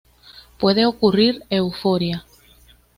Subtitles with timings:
[0.57, 2.25] Puede ocurrir euforia.